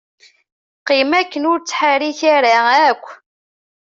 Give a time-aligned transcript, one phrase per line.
[0.81, 2.55] Qqim akken ur ttḥerrik ara
[2.89, 3.05] akk.